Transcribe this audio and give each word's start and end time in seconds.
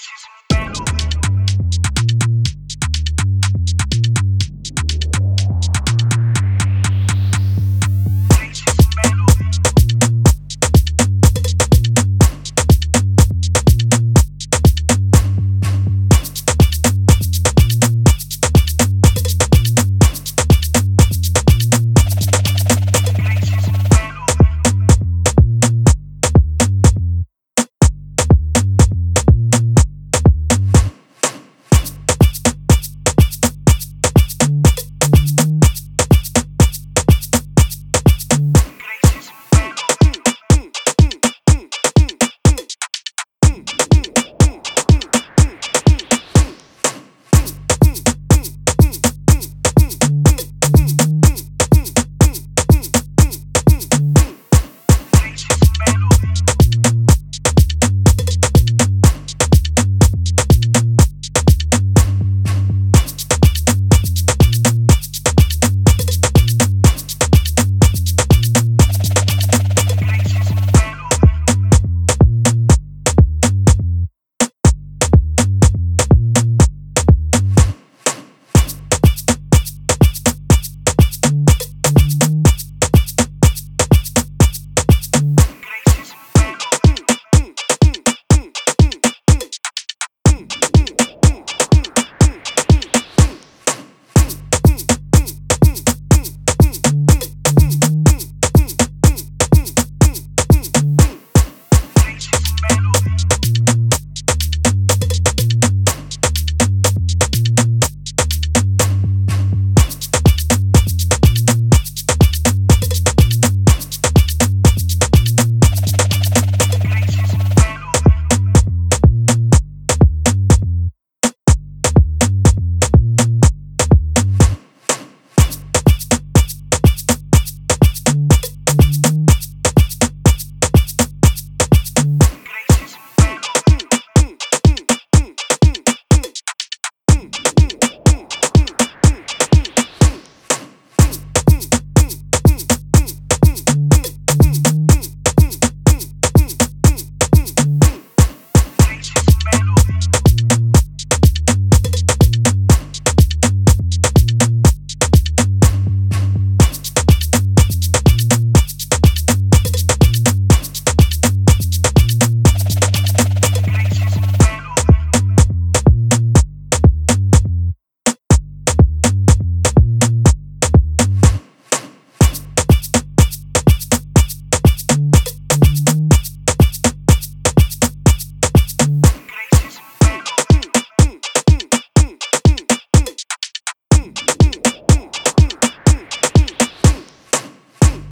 season 0.00 0.39